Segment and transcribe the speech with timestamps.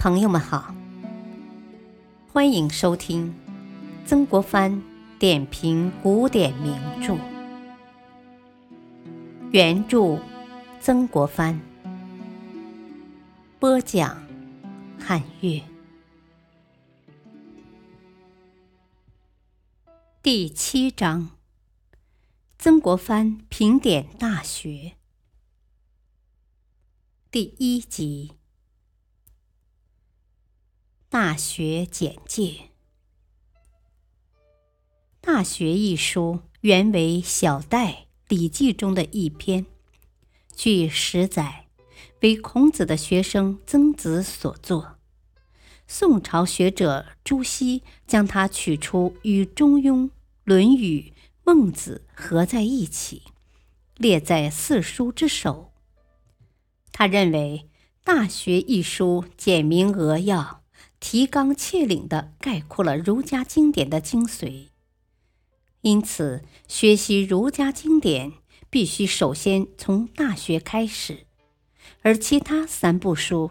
[0.00, 0.74] 朋友们好，
[2.32, 3.34] 欢迎收听
[4.06, 4.82] 曾国藩
[5.18, 7.18] 点评古典名著，
[9.52, 10.18] 原著
[10.80, 11.60] 曾国藩，
[13.58, 14.26] 播讲
[14.98, 15.62] 汉乐，
[20.22, 21.28] 第七章：
[22.58, 24.70] 曾国藩评点《大学》，
[27.30, 28.39] 第一集。
[31.12, 32.44] 大学简介，
[35.20, 37.92] 《大学》一书原为小戴
[38.28, 39.66] 《礼记》中的一篇，
[40.54, 41.66] 据史载，
[42.20, 44.98] 为孔子的学生曾子所作。
[45.88, 50.02] 宋朝学者朱熹将它取出与《中庸》
[50.44, 51.00] 《论语》
[51.42, 53.24] 《孟子》合在一起，
[53.96, 55.72] 列在四书之首。
[56.92, 57.68] 他认为，
[58.04, 60.59] 《大学》一书简明扼要。
[61.00, 64.68] 提纲挈领地概括了儒家经典的精髓，
[65.80, 68.34] 因此学习儒家经典
[68.68, 71.26] 必须首先从《大学》开始，
[72.02, 73.50] 而其他三部书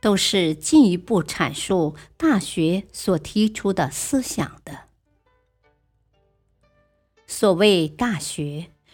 [0.00, 4.88] 都是进一步阐述《大学》所提出的思想的。
[7.26, 8.42] 所谓《大学》，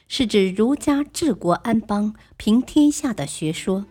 [0.07, 3.87] 是指儒家治国安邦、平天下的学说。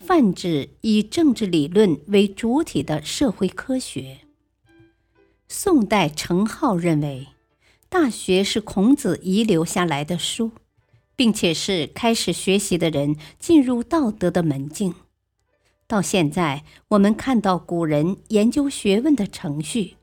[0.00, 4.20] 泛指以政治理论为主体的社会科学。
[5.46, 7.28] 宋代程颢认为，
[7.90, 10.52] 《大学》是孔子遗留下来的书，
[11.14, 14.94] 并且是开始学习的人进入道德的门径。
[15.86, 19.96] 到现在，我们看到古人研究学问的程序，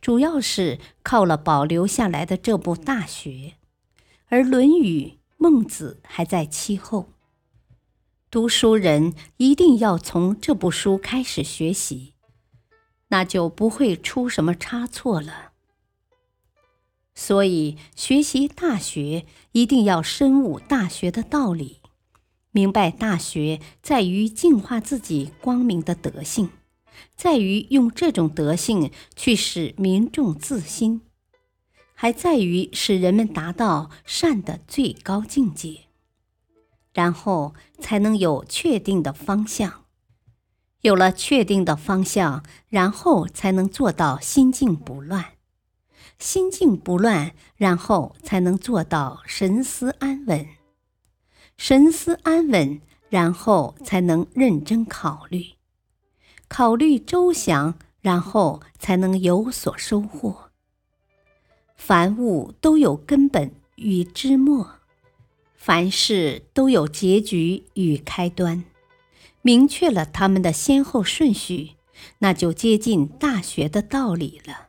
[0.00, 3.30] 主要是靠了保留下来的这部《大学》，
[4.28, 5.04] 而《论语》
[5.38, 7.08] 《孟子》还在其后。
[8.30, 12.14] 读书人一定要从这部书开始学习，
[13.08, 15.50] 那就不会出什么差错了。
[17.12, 21.80] 所以，学习《大学》一定要深悟《大学》的道理，
[22.52, 26.50] 明白《大学》在于净化自己光明的德性，
[27.16, 31.00] 在于用这种德性去使民众自新，
[31.94, 35.89] 还在于使人们达到善的最高境界。
[36.92, 39.84] 然后才能有确定的方向，
[40.80, 45.24] 有了确定的方向，然后才能做到心静不乱，
[46.18, 50.46] 心静不乱，然后才能做到神思安稳，
[51.56, 55.54] 神思安稳，然后才能认真考虑，
[56.48, 60.50] 考虑周详，然后才能有所收获。
[61.76, 64.79] 凡物都有根本与枝末。
[65.60, 68.64] 凡事都有结局与开端，
[69.42, 71.72] 明确了他们的先后顺序，
[72.20, 74.68] 那就接近大学的道理了。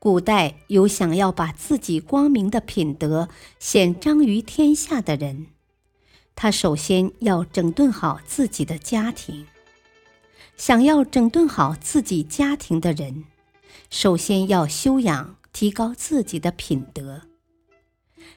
[0.00, 3.28] 古代有想要把自己光明的品德
[3.60, 5.46] 显彰于天下的人，
[6.34, 9.44] 他首先要整顿好自己的家庭；
[10.56, 13.26] 想要整顿好自己家庭的人，
[13.90, 17.29] 首先要修养、提高自己的品德。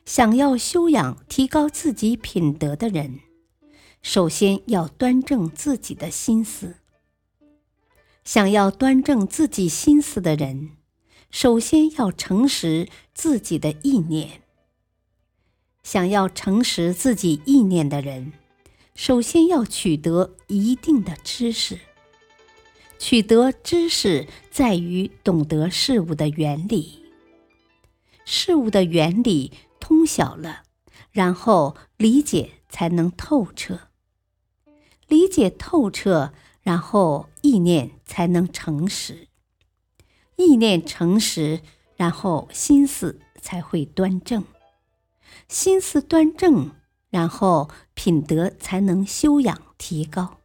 [0.05, 3.19] 想要修养、提高自己品德的人，
[4.01, 6.75] 首先要端正自己的心思；
[8.23, 10.71] 想要端正自己心思的人，
[11.31, 14.41] 首先要诚实自己的意念；
[15.83, 18.33] 想要诚实自己意念的人，
[18.93, 21.79] 首先要取得一定的知识。
[22.99, 27.03] 取得知识在于懂得事物的原理，
[28.23, 29.51] 事物的原理。
[29.83, 30.63] 通晓了，
[31.11, 33.89] 然后理解才能透彻；
[35.09, 39.27] 理解透彻，然后意念才能诚实；
[40.37, 41.59] 意念诚实，
[41.97, 44.43] 然后心思才会端正；
[45.49, 46.71] 心思端正，
[47.09, 50.37] 然后品德才能修养提高；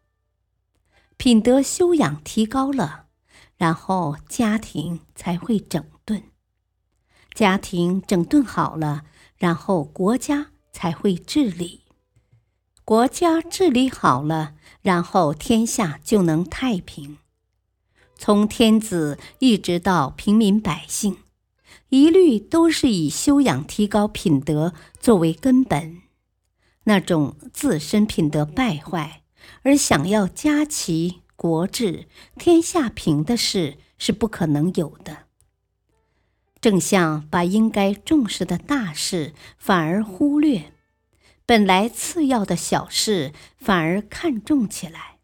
[1.17, 3.05] 品德修养提高了，
[3.57, 6.23] 然后家庭才会整顿；
[7.33, 9.05] 家庭整顿好了。
[9.39, 11.83] 然后国家才会治理，
[12.85, 17.19] 国家治理好了，然后天下就能太平。
[18.17, 21.19] 从天子一直到平民百姓，
[21.91, 26.03] 一律都是以修养、提高品德作为根本。
[26.85, 29.23] 那种自身品德败坏
[29.63, 35.28] 而想要家齐国治、天下平的事，是不可能有的。
[36.61, 40.73] 正像把应该重视的大事反而忽略，
[41.47, 45.19] 本来次要的小事反而看重起来，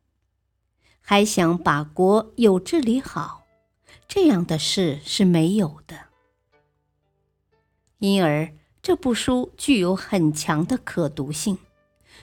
[1.01, 3.47] 还想把国有治理好，
[4.07, 6.07] 这样的事是没有的。
[7.99, 11.59] 因而，这部书具有很强的可读性，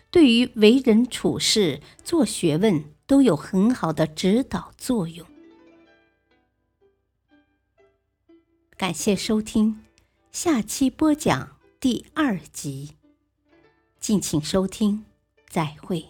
[0.09, 5.25] 对于为人处事、做学问都有很好的指导作用。
[8.81, 9.79] 感谢收听，
[10.31, 12.95] 下期播讲第二集。
[13.99, 15.05] 敬请收听，
[15.47, 16.03] 再会。